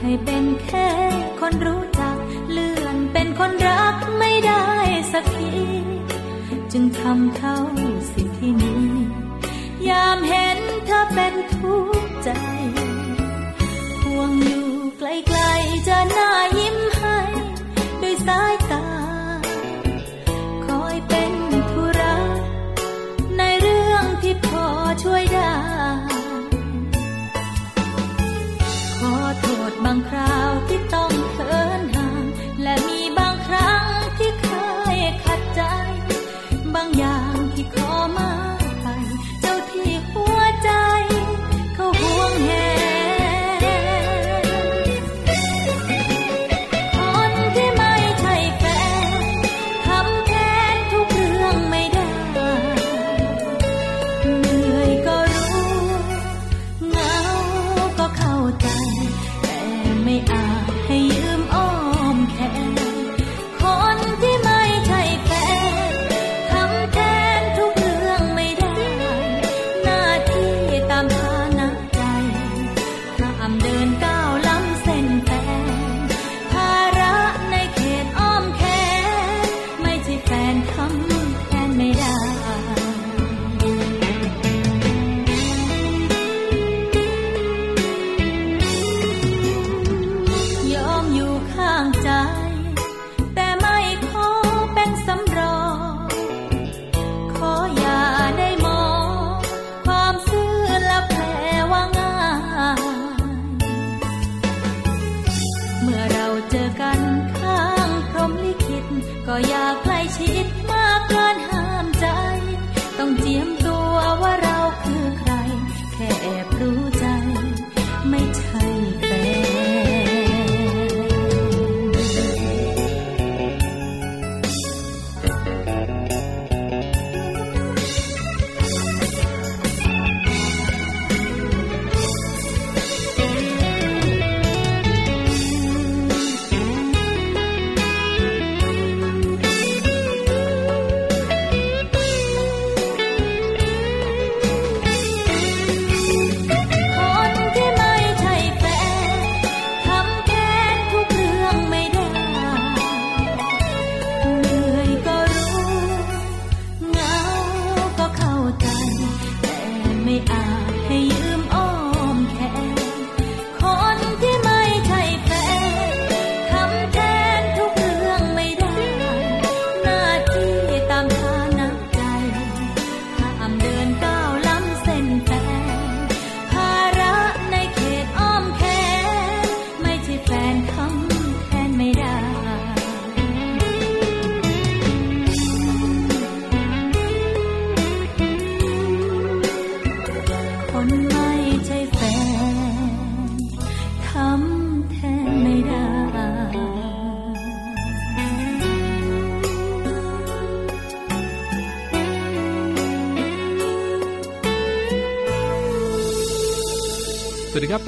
[0.00, 0.88] ให้เป็นแค่
[1.40, 2.16] คนรู้จัก
[2.50, 4.66] เลื่อนเป็นคนรักไม่ได้
[5.12, 5.54] สักที
[6.72, 7.56] จึงทำเท่า
[8.12, 8.74] สิ่งที่มี
[9.88, 12.30] ยามเห็นเธอเป็นทุกข์ใจ
[14.02, 17.18] ห่วงอยู่ไกลๆจะน่ายิ้มให้
[18.02, 30.73] ด้วยสายตาางคราว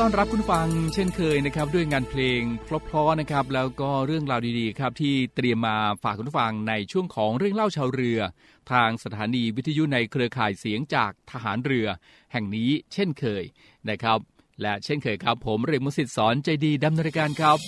[0.06, 8.20] อนรับคุณฟังเช่นเคยนะครับด้วยงานเพลงเพราะๆนะครับแล้วก็เรื่องราวดีๆครับที่เตรียมมาฝากคุณฟังในช่วงของเรื่องเล่าชาวเรือ
[8.72, 11.86] ทางสถานีวิทยุในเครือข่ายเสียงจากทหารเรือ
[12.32, 13.44] แห่งนี้เช่นเคย
[13.90, 14.18] นะครับ
[14.62, 17.58] และเช่นเคยครับ ผมเรมุสิตสอนใจดีดำเนินการครับ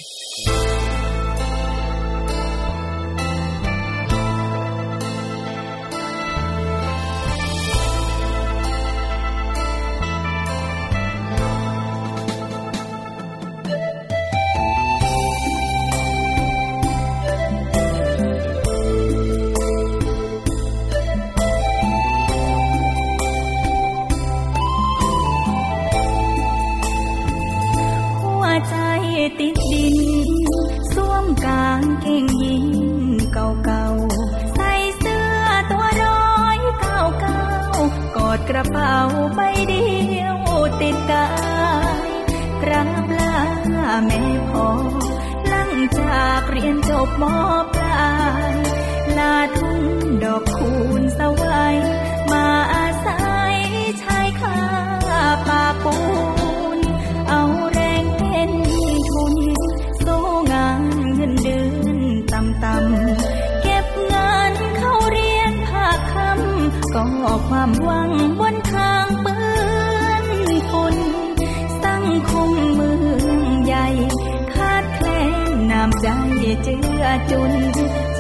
[77.08, 77.52] เจือจุน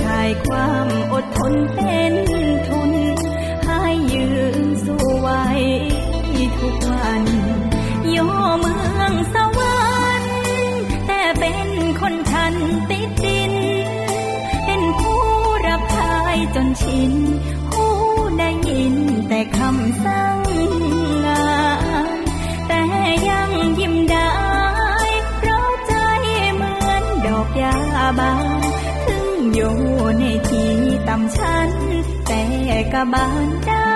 [0.00, 2.14] ชายความอดทนเป็น
[2.68, 2.92] ทุน
[3.66, 3.82] ให้
[4.12, 5.44] ยืนสู้ไว้
[6.58, 7.24] ทุกวัน
[8.10, 8.16] โย
[8.58, 9.88] เมืองสวร
[10.22, 10.36] รค์
[11.06, 11.68] แต่เป็น
[12.00, 12.54] คนทัน
[12.90, 13.54] ติดดิน
[14.66, 15.22] เป็นผู้
[15.66, 17.12] รับทายจนชิน
[17.70, 17.84] หู
[18.38, 18.94] ได้ยิน
[19.28, 20.38] แต่คำสั่ง
[21.24, 21.48] งา
[22.16, 22.18] น
[22.68, 22.82] แต่
[23.28, 23.50] ยัง
[23.80, 24.32] ยิ้มได้
[25.36, 25.94] เพราะใจ
[26.54, 27.76] เหมือนดอกยา
[28.20, 28.57] บาน
[30.16, 30.72] ในที่
[31.08, 31.70] ต่ำชั้น
[32.26, 32.42] แต่
[32.92, 33.87] กะบานได้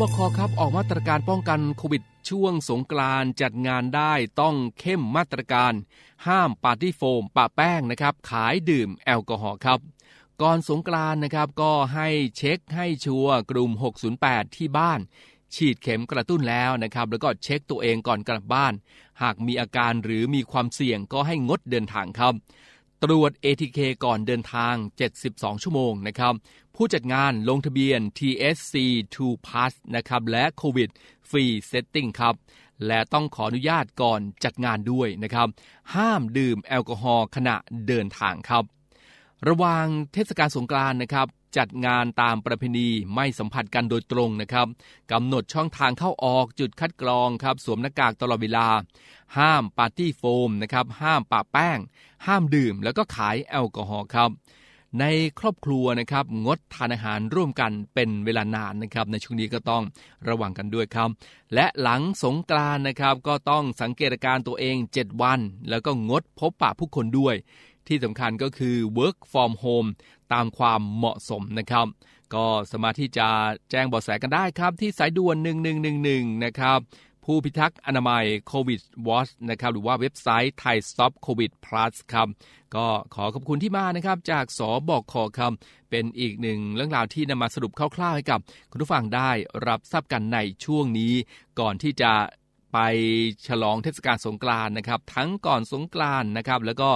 [0.00, 5.72] บคครับออกมาตรการป้องกันโควิดช่วงสงกรานต์จัดงานได้ต้องเข้มมาตรการ
[6.26, 9.78] ห้ามปาร์ตี้โฟมปะแป้งนะครับ ขายดื่มแอลกอฮอล์ครับ
[10.42, 13.70] ก่อนสงกรานต์นะครับก็ให้เช็คให้ชัวร์กลุ่ม
[14.14, 15.00] 608 ที่บ้าน
[15.54, 18.72] ฉีดเข็มกระตุ้นแล้วนะครับ แล้วก็เช็คตัวเองก่อนกลับบ้าน
[19.22, 22.34] หากมีอาการหรือมีความเสี่ยงก็ให้งดเดินทางครับ
[23.04, 24.74] ตรวจ ATK ก่อนเดินทาง
[25.18, 26.34] 72 ชั่วโมงนะครับ
[26.82, 28.74] ผู้จัดงานลงทะเบียน TSC
[29.14, 30.90] 2 Plus นะครับและ COVID
[31.28, 32.34] Free Setting ครับ
[32.86, 35.48] และต้องขออนุญาตก่อนจัดงานด้วยนะครับ
[35.94, 37.56] ห้ามดื่มแอลกอฮอล์ขณะ
[37.86, 38.64] เดินทางครับ
[39.48, 44.66] ระหว่างเทศกาลสงกรานต์นะครับจัดงานตามประเพณีไม่สัมผัสกันโดยตรงนะครับ
[45.12, 48.68] กำหนดช่องทางเข้าออกจุดคัดกรองครับ สวมหน้ากากตลอดเวลา
[49.38, 51.78] ห้ามปาร์ตี้โฟมนะครับ ห้ามปะแป้ง
[52.26, 54.30] ห้ามดื่ม แล้วก็ขายแอลกอฮอล์ครับ
[54.98, 55.04] ใน
[55.40, 59.82] ครอบครัวนะครับงดทานอาหารร่วมกันเป็นเวลานานนะครับ ในช่วงนี้ก็ต้อง
[60.28, 61.08] ระวังกันด้วยครับ
[61.54, 67.34] และหลังสงกรานนะครับ ก็ต้องสังเกตอาการตัวเอง 7 วัน แล้วก็งดพบปะผู้คนด้วย
[67.88, 69.88] ที่สำคัญก็คือ work from home
[70.32, 71.86] ตามความเหมาะสมนะครับ
[72.34, 73.28] ก็สามารถที่จะ
[73.70, 75.36] แจ้งเบาะแสกันได้ครับ ที่สายด่วน
[75.90, 76.78] 1111 นะครับ
[77.24, 82.28] ผู้พิทักษ์อนามัยโควิดวอชนะครับหรือว่าเว็บไซต์ไทย Stop COVID Plus ครับ
[82.76, 89.30] ก็ขอขอบคุณที่มานะครับ จากสบอกคอคำเป็นอีกหนึ่งเรื่องราวที่นำมาสรุปคร่าวๆให้กับ คุณผู้ฟังได้
[89.68, 91.12] รับทราบกันในช่วงนี้
[91.60, 92.12] ก่อนที่จะ
[92.72, 92.80] ไป
[93.48, 96.90] ฉลองเทศกาลสงกรานนะครับ ทั้งก่อนสงกรานนะครับแล้วก็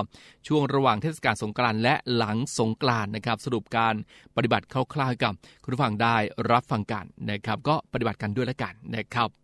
[0.49, 3.95] ช่วงระหว่างเทศกาลสงกรานและหลังสงกรานนะครับ สรุปการ
[4.37, 6.17] ปฏิบัติคร่าวๆให้กับ คุณผู้ฟังได้
[6.51, 9.44] รับฟังกันนะครับ ก็ปฏิบัติกันด้วยแล้วกันนะครับ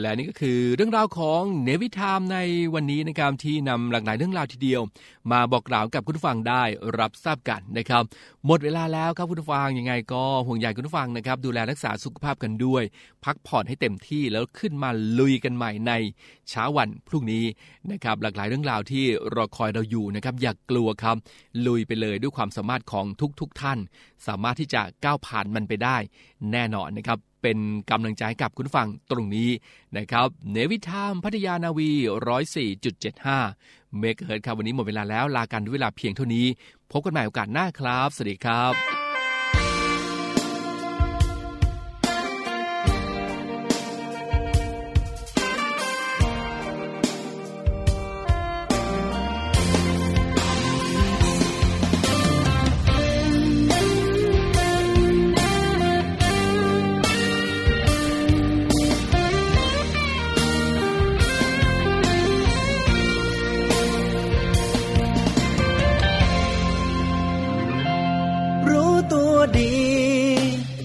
[0.00, 2.38] และนี่ก็คือเรื่องราวของเนวิทามใน
[2.74, 4.80] วันนี้นะครับที่นำหลากหลายเรื่องราวทีเดียว
[5.32, 6.62] มาบอกกล่าวกับคุณผู้ฟังได้
[6.98, 8.02] รับทราบกันนะครับ
[8.46, 12.82] หมดเวลาแล้วครับคุณผู้ฟังยังไงก็ห่วงใยคุณผู้ฟังนะครับ ดูแลรักษาสุขภาพกันด้วย
[13.24, 15.92] พักผ่อนให้เต็มที่แล้วขึ้นมาลุยกันใหม่ใน
[16.50, 17.44] เช้าวันพรุ่งนี้
[17.90, 21.16] นะครับหลากหลายเรื่องราวที่รอคอยเราอยู่นะครับอย่ากกลัวครับ
[21.66, 23.06] ลุยไปเลยด้วยความสามารถของ
[23.40, 23.78] ทุกๆทท่าน
[24.26, 25.96] สามารถที่จะก้าวผ่านมันไปได้
[26.52, 27.58] แน่นอนนะครับเป็น
[27.90, 29.50] กำลังใจกับคุณฟังตรงนี้
[29.96, 31.90] นะครับเนวิทามพัทยานาวี
[32.74, 36.46] 104.75 เมกะเฮิร์ครับวันนี้หมดเวลาแล้วลากันด้วยเวลาเพียงเท่านี้
[36.92, 39.01] พบกันใหม่โอกาสหน้าครับ สวัสดีครับ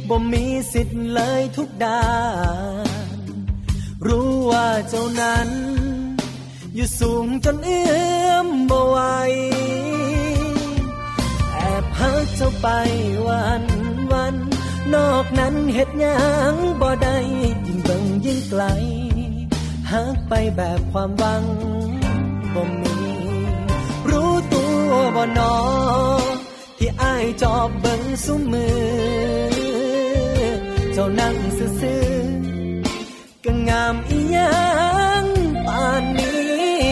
[0.10, 2.06] บ่มีสิทธิ์เลยทุกด้า
[2.86, 2.88] น
[4.08, 5.50] รู้ว่าเจ้านั้น
[6.76, 7.88] อยู่สูงจนเอื้
[8.30, 9.00] อมบ่ไหว
[11.54, 12.68] แอบพักเจ้าไป
[13.28, 13.64] วัน
[14.12, 14.36] วัน
[14.94, 16.20] นอกนั้นเหตุยั
[16.52, 17.16] งบ่ได้
[17.68, 18.64] ยิ่งเบิ่งยิ่งไกล
[19.92, 21.46] หักไปแบบความหวัง
[22.54, 22.98] บ่มี
[24.10, 25.56] รู้ตัวบ่นอ
[26.78, 28.68] ที่อายจอบเบิ่งสุมื
[29.54, 29.57] อ
[31.00, 34.58] จ้านั่งซื่อๆก็งามอีหยั
[35.24, 35.26] ง
[35.66, 36.92] ป่านนี้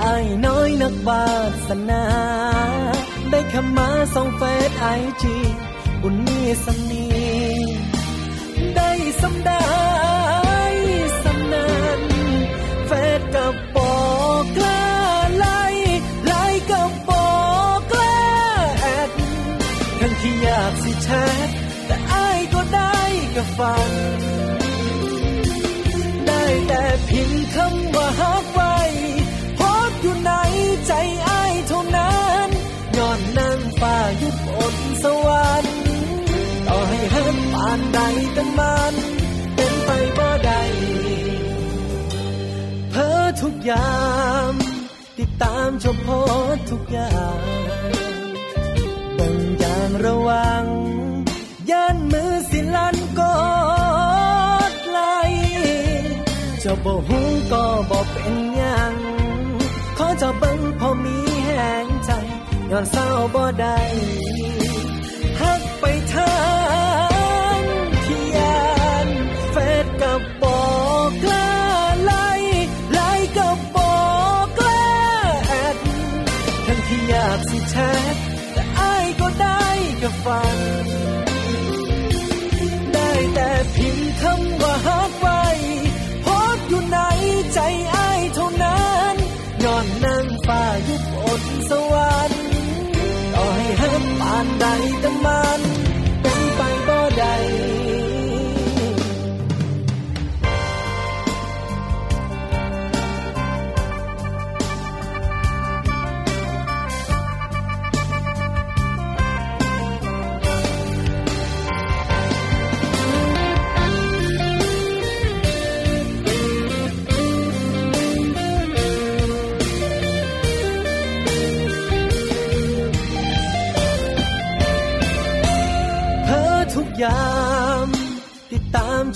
[0.00, 1.26] อายน้อยนักบา
[1.68, 2.04] สนา
[3.30, 4.86] ได้คำมาส่องเฟซไอ
[5.22, 5.36] จี
[6.02, 7.06] บุญมีสนี
[8.76, 9.64] ได้สำได้
[11.22, 11.66] สำนั
[12.00, 12.02] น
[12.86, 13.94] เฟซกับบอ
[14.40, 14.84] กกล้า
[15.36, 15.62] ไล่
[16.26, 17.28] ไล่กับบอ
[17.76, 18.18] กกล้า
[18.80, 19.10] แอด
[20.00, 21.08] ทั้งที่อยากสิแช
[23.42, 23.90] ทก็ฟัง
[26.26, 28.76] ได้แต่เพียงคำว่าฮักไว้
[29.58, 30.32] พบอยู่ใน
[30.86, 30.92] ใจ
[31.28, 32.48] อ้ายเท่านั้น
[32.96, 34.36] ย้อนนั่งฟ้ายุบ
[34.74, 35.74] นสวรรค์
[36.68, 38.00] ต่อให้หันปานใด
[38.34, 38.94] แต่มัน
[39.54, 40.62] เป็นไปบ่ได้
[42.90, 43.96] เพ้อทุกยา
[44.50, 44.52] ง
[45.18, 46.08] ติดตามชมโพ
[46.54, 47.40] สทุกอย่าง
[49.18, 50.64] บางอย่างระวัง
[53.18, 53.42] กอ
[54.70, 55.00] ดไหล
[56.60, 57.18] เจ้าบ่หู
[57.52, 58.94] ก็บ่เป็นยัง
[59.98, 61.50] ขอเจ้าเบิ่งพอมีแห
[61.84, 62.10] งใจ
[62.70, 63.78] ย้อนเศร้าบ่ได้
[65.40, 66.34] ฮักไปทา
[67.56, 67.60] ง
[68.04, 68.66] ที่ยา
[69.06, 69.08] น
[69.52, 70.62] เฟดกับบอ
[71.08, 71.50] กกล้า
[72.04, 72.12] ไล
[72.92, 73.00] ไล
[73.38, 73.94] กับบอ
[74.44, 74.86] กกล้า
[75.46, 75.76] แอด
[76.66, 77.76] ทั้งที่อยากสิแช
[78.12, 78.14] ท
[78.52, 79.64] แต่อ้ายก็ได้
[80.02, 80.56] กับฟัง
[84.18, 85.41] เพียง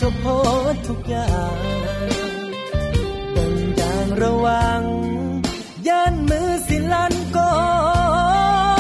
[0.09, 0.29] ก็โพ
[0.73, 1.57] สทุกอย่าง
[3.37, 4.83] ต่างอย่างระวัง
[5.89, 7.57] ย่านมือสิลันกอ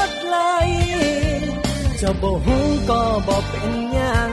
[0.09, 0.37] ดไหล
[1.99, 2.57] เจ้าบ่หู
[2.91, 4.31] ก็บ่เป็นยัง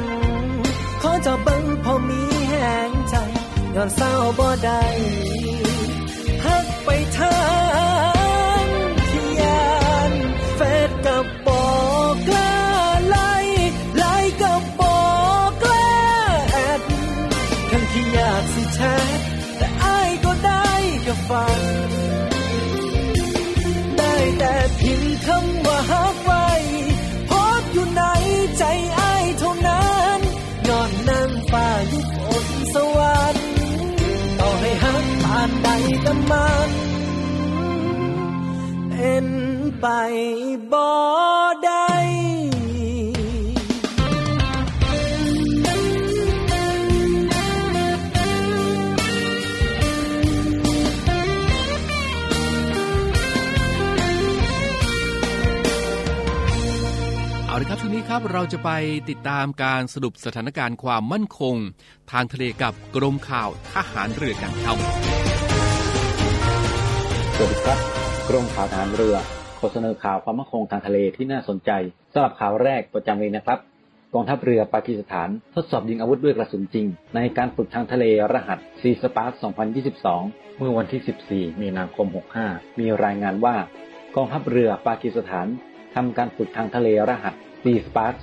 [1.02, 2.54] ขอเจ้าเบิ่งพอมีแห
[2.90, 3.16] งใจ
[3.76, 4.82] ย้อนเศร้าบ่ได้
[25.28, 26.48] คำว่าฮักไว้
[27.30, 28.04] พบอยู่ใน
[28.58, 28.64] ใจ
[29.00, 29.88] อ้ายเท่านั้
[30.18, 30.20] น
[30.68, 33.48] ยอนนั่งฟ้ายุบนสวรรค์
[34.40, 35.70] ต่อให้ฮักผ่านใด
[36.02, 36.70] แต่มัน
[38.90, 39.28] เป็น
[39.82, 39.88] ไป
[58.14, 58.72] ครับเราจะไป
[59.10, 61.56] ติดตามการสรุปสถานการณ์ความมั่นคง
[62.12, 64.78] ทางทะเลกับกรมข่าวทหารเรือกันครับ
[67.36, 67.80] สวัสดีครับ
[68.30, 69.16] กรมข่าวทหารเรือ
[69.60, 71.72] ขอเสนอข่าวความมั่นคงทางทะเลที่น่าสนใจ
[72.14, 73.60] สำหรับข่าวแรกประจำเลยนะครับ
[74.14, 79.32] กองทัพเรือปากีสถานทดสอบยิงอาวุธด้วยกระสุนจริง ในการฝึกทางทะเลรหัส Sea Spark
[80.00, 81.02] 2022 เมื่อวันที่
[81.32, 82.08] 14 มีนาคม
[82.44, 83.56] 65 มีรายงานว่า
[84.16, 85.48] กองทัพเรือปากีสถาน
[85.96, 88.14] ทำการฝึกทางทะเลรหัส ซีสปาร์ค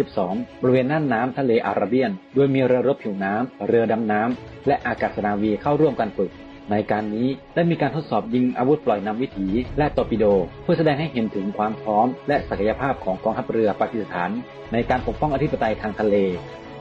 [0.00, 6.30] 2022 บริเวณน่านน้ำทะเลอาระเบียน โดยมีเรือรบผิวน้ำ เรือดำน้ำ และอากาศนาวีเข้าร่วมการฝึก
[6.70, 10.24] ในการนี้ได้มีการทดสอบยิงอาวุธปล่อยนำวิถี และตอร์ปิโด
[10.62, 14.30] เพื่อแสดงให้เห็นถึงความพร้อม และศักยภาพของกองทัพเรือปากีสถาน
[14.72, 16.16] ในการปกป้องอธิปไตยทางทะเล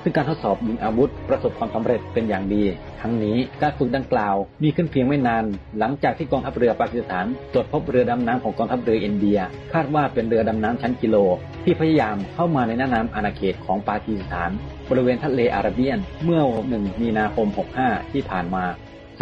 [0.08, 2.64] ซึ่งการทดสอบยิงอาวุธ ประสบความสำเร็จเป็นอย่างดี
[3.02, 5.46] ทั้งนี้การฝึกดังกล่าวมีขึ้นเพียงไม่นาน
[5.80, 9.40] หลังจากที่กองทัพเรือปากีสถานตรวจพบเรือดำน้ำของกองทัพเรืออินเดีย
[9.74, 11.16] คาดว่าเป็นเรือดำน้ำชั้นกิโล
[11.64, 14.50] ที่พยายามเข้ามาในน่านน้ำอาณาเขตของปากีสถาน
[14.90, 17.48] บริเวณทะเลอาระเบียนเมื่อ 1 มีนาคม
[17.80, 18.64] 65 ที่ผ่านมา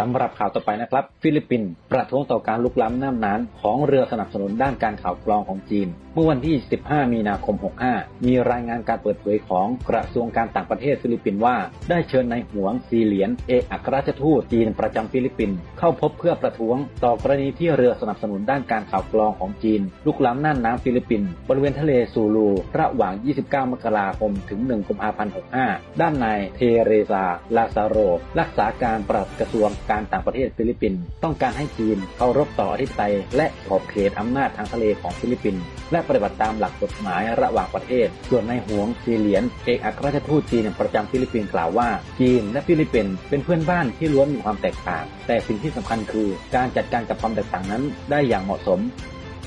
[0.08, 7.56] ำหรับข่าวต่อไปนะครับ ฟิลิปปินส์ประท้วงต่อการลุกล้ำน่านน้ำของเรือสนับสนุนด้านการข่าวกรองของจีน เมื่อวันที่ 15 มีนาคม
[7.90, 11.56] 65 มีรายงานการเปิดเผยของกระทรวงการต่างประเทศฟิลิปปินส์ว่า
[11.90, 22.48] ได้เชิญนายหวงซีเหลียน เอกอัครราชทูตจีนประจำฟิลิปปินส์เข้าพบเพื่อประท้วง ต่อกรณีที่เรือสนับสนุนด้านการข่าวกรองของจีน ลุกล้ำน่านน้ำฟิลิปปินส์บริเวณทะเลซูลู
[22.78, 25.32] ระหว่าง 29 มกราคม ถึง 1 กุมภาพันธ์
[25.66, 27.24] 65 ด้านนายเทเรซา
[27.56, 27.96] ลาซาโร
[28.38, 35.62] รักษาการปลัดกระทรวงการต่างประเทศฟิลิปปินส์ต้องการให้จีนเคารพต่ออธิปไตยและขอบเขตอำนาจทางทะเลของฟิลิปปินส์
[35.92, 41.88] และปฏิบัติตามหลักกฎหมายระหว่างประเทศ ส่วนนายหวงซีเหลียน เอกอัครราชทูตจีนประจำฟิลิปปินส์กล่าวว่า
[42.20, 48.80] จีนและฟิลิปปินส์เป็นเพื่อนบ้านที่ล้วนมีความแตกต่าง แต่สิ่งที่สำคัญคือการจัดการกับความแตกต่างนั้นได้อย่างเหมาะสม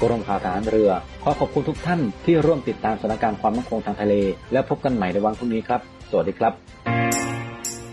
[0.01, 0.91] กรมข่าวทหารเรือ
[1.23, 4.13] ขอขอบคุณทุกท่านที่ร่วมติดตามสถานการณ์ความมั่นคงทางทะเล
[4.53, 7.08] และพบกันใหม่ในวันพรุ่งนี้ครับ สวัสดีครับ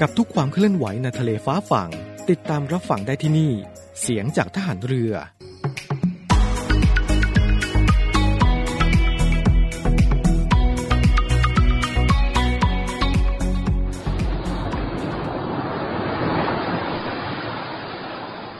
[0.00, 1.90] กับทุกความเคลื่อนไหวในทะเลฟ้าฝั่ง
[2.30, 3.52] ติดตามรับฟังได้ที่นี่
[4.00, 5.12] เสียงจากทหารเรือ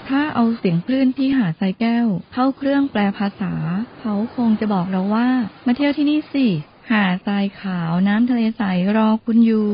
[0.08, 3.52] ถ้าเอาเสียงคลื่นที่หาดทรายแก้ว เข้าเครื่องแปลภาษา
[4.00, 5.28] เขาคงจะบอกเราว่า
[5.66, 6.46] มาเที่ยวที่นี่สิ
[6.90, 8.62] หาดทรายขาวน้ำทะเลใส
[8.96, 9.70] รอคุณอยู่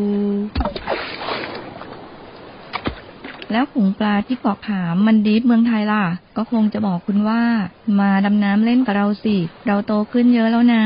[3.52, 6.04] แล้วฝูงปลาที่เกาะขามมันดีฟเมืองไทยล่ะ
[6.36, 7.42] ก็คงจะบอกคุณว่า
[8.00, 10.84] มาดำน้ำเล่นกับเราสิ เราโตขึ้นเยอะแล้วนะ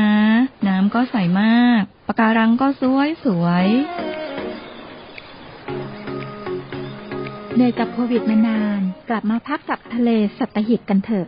[0.67, 3.67] น้ำก็ใสมากปะการังก็สวยสวย
[7.55, 11.27] เหนื่อยกับโควิดมานาน กลับมาพักกับทะเลสัตหิบกันเถอะ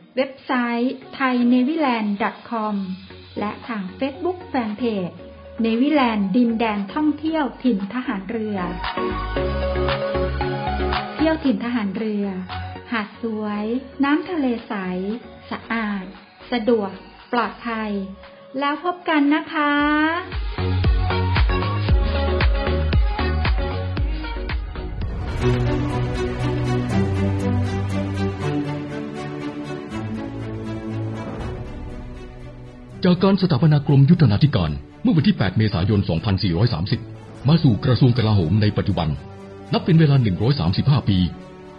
[0.17, 0.51] เว็บไซ
[0.83, 2.75] ต์ thainewiland.com
[3.39, 5.15] และทาง Facebook Fanpage
[5.61, 8.57] เนวิแลนด์ดินแดนท่องเที่ยวถิ่นทหารเรือ
[11.15, 12.25] เที่ยวถิ่นทหารเรือ
[12.91, 13.65] หาดสวย
[14.03, 14.73] น้ำทะเลใส
[15.51, 16.05] สะอาด
[16.51, 16.91] สะดวก
[17.33, 17.91] ปลอดภัย
[18.59, 19.71] แล้วพบกันนะคะ
[33.05, 34.71] จากการสถาปนากรมยุทธนาธิการ
[35.03, 35.99] เมื่อวันที่ 8 เมษายน
[36.73, 39.09] 2430 มาสู่กระทรวงกลาโหมในปัจจุบัน
[39.73, 40.15] นับเป็นเวลา
[40.63, 41.17] 135 ปี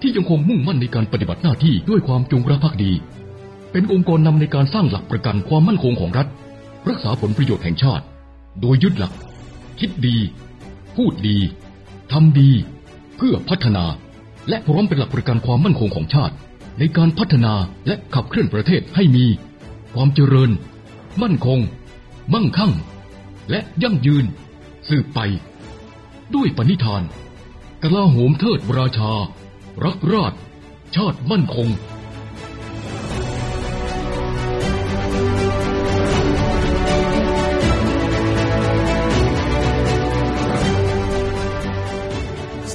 [0.01, 2.93] ที่ยังคงมุ่งมั่นในการปฏิบัติหน้าที่ด้วยความจงรักภักดี
[3.73, 6.27] เป็นองค์กรนำในการสร้างหลักประกันความมั่นคงของรัฐ
[6.89, 8.05] รักษาผลประโยชน์แห่งชาติ
[8.61, 9.13] โดยยึดหลัก
[9.81, 10.17] คิดดี
[10.97, 11.39] พูดดี
[12.13, 12.51] ทำดี
[13.17, 13.85] เพื่อพัฒนา
[14.49, 16.35] และพร้อมเป็นหลักประกันความมั่นคงของชาติ
[16.79, 17.55] ในการพัฒนา
[17.87, 19.27] และขับเคลื่อนประเทศให้มี
[19.95, 20.51] ความเจริญ
[21.21, 21.61] มั่นคง
[22.35, 22.73] มั่งคั่ง
[23.51, 24.25] และยั่งยืน
[24.89, 25.21] สืบไป
[26.35, 27.03] ด้วยปณิธาน
[27.83, 29.13] กลาโหมเทิดราชา
[29.85, 30.33] รักราช
[30.97, 31.69] ชาติมั่นคง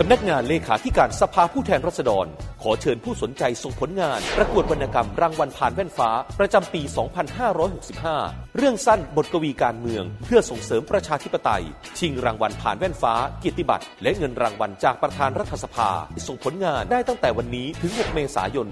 [0.02, 2.28] สำนักงานเลขาธิการสภาผู้แทนราษฎร
[2.64, 6.82] ขอเชิญผู้สนใจส่งผลงาน ประกวดวรรณกรรมรางวัลผ่านแว่นฟ้า ประจำปี
[7.70, 11.64] 2565 เรื่องสั้นบทกวีการเมือง เพื่อส่งเสริมประชาธิปไตย
[12.00, 15.90] ชิงรางวัลผ่านแว่นฟ้าเกียรติบัตรและเงินรางวัลจากประธานรัฐสภา
[16.28, 18.68] ส่งผลงานได้ตั้งแต่วันนี้ถึง 6 เมษายน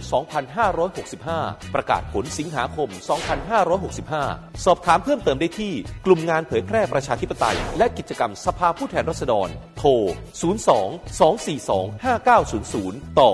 [1.06, 2.90] 2565 ประกาศผลสิงหาคม
[3.98, 5.74] 2565 สอบถามเพิ่มเติมได้ที่
[6.06, 9.90] กลุ่มงานเผยแพร่ประชาธิปไตย และกิจกรรมสภาผู้แทนราษฎร โทร
[10.56, 12.06] 02 242
[12.44, 13.32] 5900 ต่อ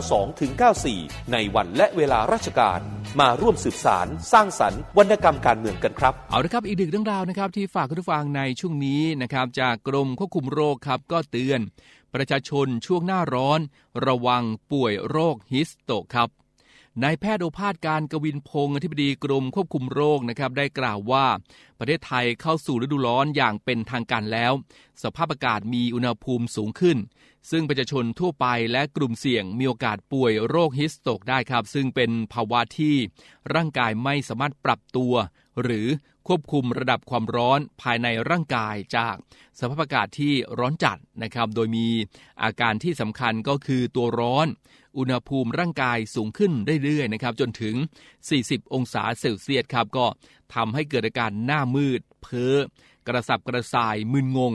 [0.00, 2.80] 5492-94 ในวันและเวลาราชการ
[3.20, 11.60] มาร่วมสืบสารสร้างสรรค์วรรณกรรมการเมืองกันครับ เอาละครับอีกหนึ่งเรื่องราวนะครับที่ฝากคุณผู้ฟังในช่วงนี้นะครับจากกรมควบคุมโรคครับก็เตือน
[12.14, 13.60] ประชาชนช่วงหน้าร้อน
[14.06, 16.43] ระวังป่วยโรคฮิสโตครับ
[17.02, 21.26] นายแพทย์โอภาสการกวินพงศ์อธิบดีกรมควบคุมโรคนะครับได้กล่าวว่า
[21.78, 24.52] ประเทศไทยเข้าสู่ฤดูร้อนอย่างเป็นทางการแล้ว
[25.02, 26.98] สภาพอากาศมีอุณหภูมิสูงขึ้น
[27.50, 32.96] ซึ่งประชาชนทั่วไปและกลุ่มเสี่ยงมีโอกาสป่วยโรคฮิสโตกได้ครับ ซึ่งเป็นภาวะที่
[33.54, 35.12] ร่างกายไม่สามารถปรับตัว
[35.62, 35.86] หรือ
[36.28, 39.14] ควบคุมระดับความร้อนภายในร่างกายจาก
[39.58, 41.88] สภาพอากาศที่ร้อนจัดนะครับ โดยมี
[42.42, 44.46] อาการที่สำคัญก็คือตัวร้อน
[44.98, 46.52] อุณหภูมิร่างกายสูงขึ้น
[46.84, 47.74] เรื่อยๆนะครับจนถึง
[48.24, 50.06] 40 องศาเซลเซียสครับก็
[50.54, 52.54] ทำให้เกิดอาการหน้ามืด เพ้อ
[53.06, 54.52] กระสับกระส่ายมึนงง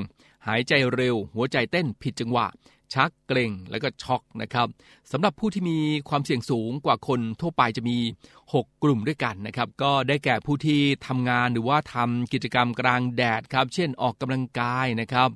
[0.47, 2.47] หายใจเร็ว หัวใจเต้นผิดจังหวะ
[2.93, 4.67] ชักเกร็งแล้วก็ช็อกนะครับ
[5.11, 5.77] สำหรับผู้ที่มี
[6.09, 7.97] ความเสี่ยงสูงกว่าคนทั่วไปจะมี
[8.43, 15.29] 6 กลุ่มด้วยกันนะครับก็ได้แก่ผู้ที่ทำงานหรือว่าทำกิจกรรมกลางแดดครับเช่นออกกำลังกายนะครับ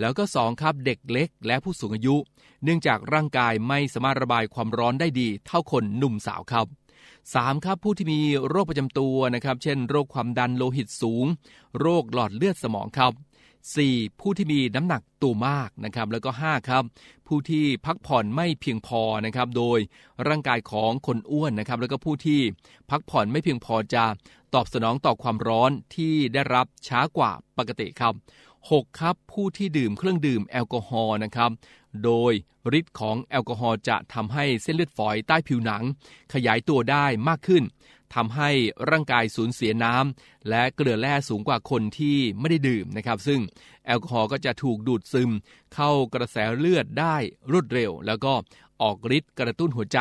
[0.00, 2.16] แล้วก็ 2 ครับเด็กเล็ก และผู้สูงอายุ
[2.64, 6.66] เนื่องจากร่างกายไม่สามารถระบายความร้อนได้ดี เท่าคนหนุ่มสาวครับ
[7.16, 7.64] 3.
[7.64, 11.26] ครับผู้ที่มีโรคประจำตัวนะครับ เช่น โรคความดันโลหิตสูง
[11.80, 13.12] โรคหลอดเลือดสมองครับ
[13.66, 14.20] 4.
[14.20, 16.82] ผู้ที่มีน้ำหนักตัวมากนะครับ แล้วก็ 5 ครับ
[17.26, 19.78] ผู้ที่พักผ่อนไม่เพียงพอนะครับ โดย
[20.28, 22.40] ร่างกายของคนอ้วนนะครับ แล้วก็ผู้ที่
[22.90, 24.04] พักผ่อนไม่เพียงพอจะ
[24.54, 28.14] ตอบสนองต่อความร้อนที่ได้รับช้ากว่าปกติครับ
[28.70, 29.00] 6.
[29.00, 31.50] ครับผู้ที่ดื่มเครื่องดื่มแอลกอฮอล์นะครับ
[32.04, 32.32] โดย
[32.78, 35.82] ฤทธิ์ของแอลกอฮอล์จะทำให้เส้นเลือดฝอยใต้ผิวหนัง
[36.32, 37.62] ขยายตัวได้มากขึ้น
[38.14, 38.50] ทำให้
[38.90, 43.40] ร่างกายสูญเสียน้ำและเกลือแร่สูงกว่าคนที่ไม่ได้ดื่มนะครับ ซึ่ง
[43.86, 45.30] แอลกอฮอล์ก็จะถูกดูดซึม
[45.74, 47.16] เข้ากระแสเลือดได้
[47.52, 48.32] รวดเร็ว แล้วก็
[48.82, 50.00] ออกฤทธิ์กระตุ้นหัวใจ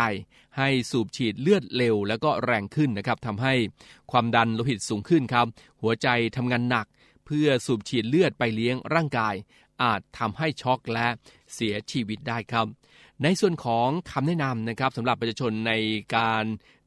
[0.57, 3.53] ให้สูบฉีดเลือดเร็ว แล้วก็แรงขึ้นนะครับทำให้
[4.11, 5.45] ความดันโลหิตสูงขึ้นครับ
[5.81, 6.85] หัวใจทำงานหนัก
[7.31, 9.35] พื่อสูบฉีดเลือดไปเลี้ยงร่างกาย
[9.81, 11.07] อาจทำให้ช็อกและ
[11.53, 12.67] เสียชีวิตได้ครับ
[13.23, 15.73] ในส่วนของคำแนะนำนะครับสำหรับประชาชนใน
[16.17, 16.43] การ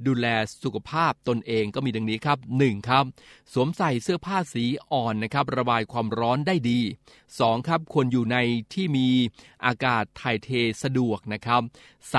[0.07, 0.27] ดูแล
[0.63, 2.89] สุขภาพตนเองก็มีดังนี้ครับ 1.
[2.89, 3.05] ครับ
[3.53, 6.81] สวมใส่เสื้อผ้าสีอ่อนนะครับระบายความร้อนได้ดี
[7.25, 7.69] 2.
[7.69, 8.37] ครับควรอยู่ใน
[8.73, 9.09] ที่มี
[9.65, 10.49] อากาศถ่ายเท
[10.83, 11.63] สะดวกนะครับ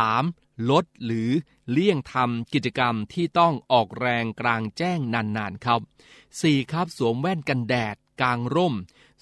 [0.06, 0.70] 3.
[0.70, 1.30] ลดหรือ
[1.72, 5.80] เลี่ยงทำกิจกรรมที่ต้องออกแรงกลางแจ้งนานๆครับ
[6.26, 6.72] 4.
[6.72, 8.76] ครับสวมแว่นกันแดด กลางร่ม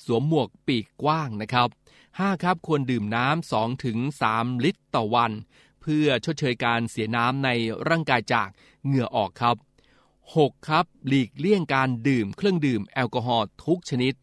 [0.04, 1.70] สวมหมวกปีกกว้างนะครับ
[2.06, 2.44] 5.
[2.44, 3.98] ครับควรดื่มน้ำ2ถึง
[4.32, 5.32] 3ลิตรต่อวัน
[5.82, 7.50] เพื่อชดเชยการเสียน้ำใน
[7.90, 8.50] ร่างกายจาก
[8.86, 9.56] เหงื่อออกครับ
[10.12, 10.68] 6.
[10.68, 14.14] ครับหลีกเลี่ยงการดื่มเครื่องดื่มแอลกอฮอล์ทุกชนิด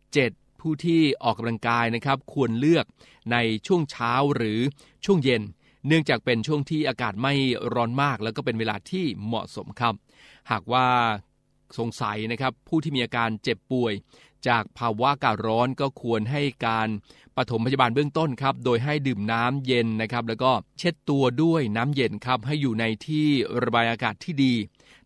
[0.00, 0.60] 7.
[0.60, 2.84] ผู้ที่ออกกำลังกายนะครับ ควรเลือก
[3.32, 4.60] ในช่วงเช้าหรือ
[5.04, 5.42] ช่วงเย็น
[5.86, 7.34] เนื่องจากเป็นช่วงที่อากาศไม่
[7.74, 9.94] ร้อนมาก แล้วก็เป็นเวลาที่เหมาะสมครับ
[10.50, 10.86] หากว่า
[11.78, 13.92] สงสัยนะครับ ผู้ที่มีอาการเจ็บป่วย
[14.48, 16.88] จากภาวะอากาศร้อนก็ควรให้การ
[17.36, 23.26] ปฐมพยาบาลเบื้องต้นครับ โดยให้ดื่มน้ำเย็นนะครับ แล้วก็เช็ดตัวด้วยน้ำเย็นครับ ให้อยู่ในที่
[23.62, 24.54] ระบายอากาศที่ดี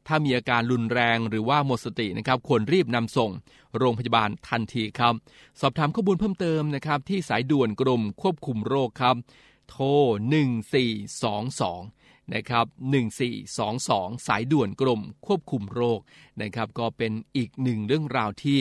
[0.07, 3.31] ถ้ามีอาการรุนแรงหรือว่าหมดสตินะครับ ควรรีบนำส่ง
[3.79, 5.15] โรงพยาบาลทันทีครับ
[5.61, 9.17] สอบถามข้อมูลเพิ่มเติมนะครับที่สายด่วนกรมควบคุมโรคครับ
[9.71, 9.85] โทร
[10.99, 11.98] 1422
[12.35, 12.67] นะครับ
[13.47, 16.01] 1422 สายด่วนกรมควบคุมโรค
[16.43, 18.59] นะครับก็เป็นอีกหนึ่งเรื่องราวที่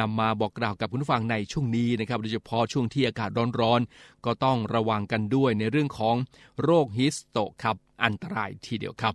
[0.00, 6.16] นำมาบอกกล่าวกับคุณผู้ฟังในช่วงนี้นะครับโดยเฉพาะช่วงที่อากาศร้อนๆ ก็ต้องระวังกันด้วยในเรื่องของ
[6.62, 9.14] โรคฮิสโตครับอันตรายทีเดียวครับ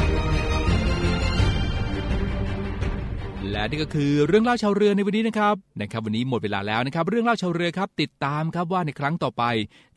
[3.51, 9.43] และนี่ก็คือเรื่องเล่าชาวเรือในวันนี้นะครับนะครับวันนี้หมดเวลาแล้วนะครับ เรื่องเล่าชาวเรือครับ ติดตามครับว่าในครั้งต่อไป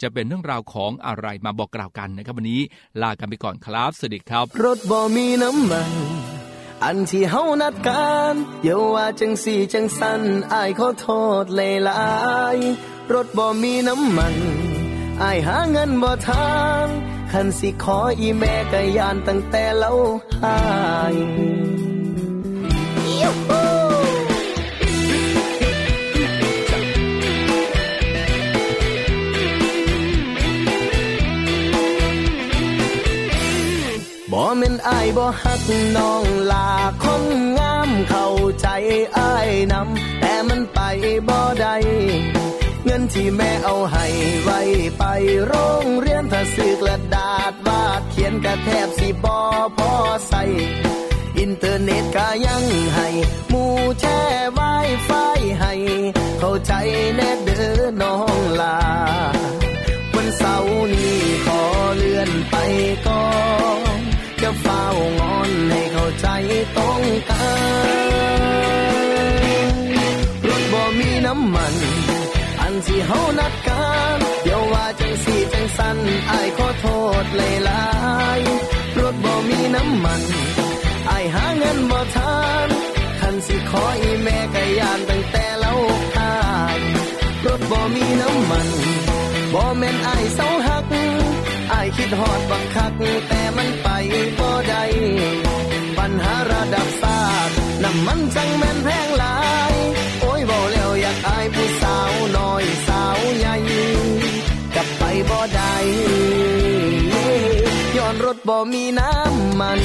[0.03, 2.61] จะเป็นเรื่องราวของอะไรมาบอกกล่าวกันนะครับ วันนี้
[3.03, 5.93] ลากันไปก่อนครับสวัสดีครับ รถบ่มีน้ำมัน
[6.85, 11.09] อันที่เฮานัดกันอย่าว่าจังสี่จังสันอายขอโท
[11.43, 12.05] ษเลยลา
[12.55, 12.57] ย
[13.15, 14.35] รถบ่มีน้ำมัน
[15.23, 16.87] อายหาเงินบ่ทาง
[17.33, 19.93] คันสิขออีแม่กะยานตั้งแต่เล่า
[20.43, 20.59] หา
[21.15, 21.17] ย
[35.97, 36.71] น้องลา
[37.05, 37.25] คน
[37.59, 38.29] งามเข้า
[38.61, 38.69] ใจ
[39.17, 40.81] อายนำแต่มันไป
[41.29, 41.77] บ่ได้
[42.85, 44.07] เงินที่แม่เอาให้
[44.43, 44.61] ไว้
[44.99, 45.05] ไป
[45.47, 49.37] โรงเรียนถ้าซื้อกระดาษวาดเขียนกระแทบสิบ่
[49.77, 49.91] พอ
[50.29, 50.43] ใส่
[51.39, 52.63] อินเทอร์เน็ตก็ยัง
[52.95, 53.09] ให้
[53.51, 53.65] หมู
[54.01, 54.21] แช่
[54.53, 54.61] ไว
[55.07, 55.11] ไฟ
[55.61, 55.73] ให้
[56.39, 56.73] เข้าใจ
[57.17, 58.79] แน่เด้อน้องลา
[60.15, 61.61] วันเสาร์นี้ขอ
[61.97, 62.57] เลื่อนไป
[63.07, 63.23] ก่อ
[63.93, 63.94] น
[64.45, 64.85] จะเฝ้า
[65.21, 66.29] งอนให้เข้าใจ
[66.79, 67.49] ต้องกา
[67.87, 69.79] ร
[70.49, 71.75] รถบ่มีน้ำมัน
[72.61, 73.85] อันที่เฮานัดกั
[74.17, 75.97] นเดี๋ยวว่าจังสีจังสัน
[76.31, 76.87] อายขอโท
[77.23, 77.85] ษเลยลา
[78.39, 80.23] ยๆรถบ่มีน้ำมัน
[91.97, 92.93] คิดฮอดบักคัก
[93.29, 93.89] แต่มันไป
[94.39, 94.85] บ่ได้
[95.99, 97.53] ปัญหาระดับชาติ
[97.83, 99.37] น้ำมันจังแม่นแพงหลา
[99.73, 99.75] ย
[100.21, 103.57] โอ้ยเว้าแล้วอยากอายผู้สาวน้อยสาวใหญ่
[104.75, 105.75] กลับไปบ่ได้
[107.97, 109.81] ย้อนรถบ่มีน้ำมัน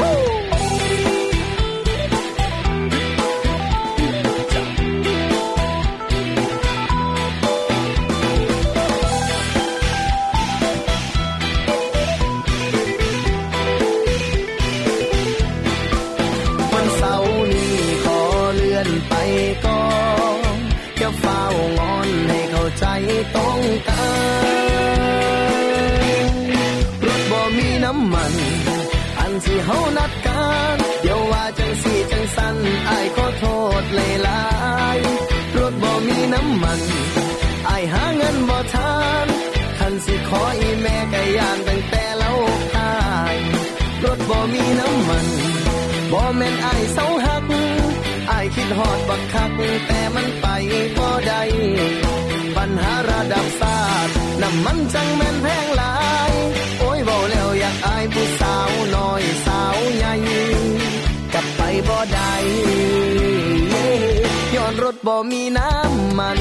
[0.00, 0.45] Woo!
[22.78, 22.86] ใจ
[23.36, 24.06] ต้องกา
[25.08, 25.18] ร
[27.06, 28.32] รถบ่มีน้ำมัน
[29.18, 32.56] อันที่เฮานัดกัน เดี๋ยวว่าจังสี่จังสัน
[32.88, 33.44] อายขอโท
[33.80, 34.42] ษเลยลา
[34.96, 36.80] ยๆรถบ่มีน้ำมัน
[37.68, 39.26] อายหาเงินบ่ทาน
[39.78, 42.32] คันสิขออีแม่กะยานตั้งแต่เล่า
[42.74, 42.94] ขา
[43.34, 43.36] ย
[44.04, 45.26] รถบ่มีน้ำมัน
[46.12, 47.35] บ่แม่นอายเศร้าหา
[48.66, 49.50] ยคิดฮอดบักคัก
[49.86, 50.46] แต่มันไป
[50.98, 51.42] บ่ได้
[52.56, 54.10] ปัญหาระดับศาติ
[54.42, 55.94] น้ำมันจังแม่นแพงหลา
[56.30, 56.32] ย
[56.78, 60.14] โอ้ยเบาแล้วอยากอายผู้สาวน้อยสาวใหญ่
[61.32, 62.34] กลับไปบ่ได้
[64.54, 66.40] ย้อนรถบ่มีน้ำมัน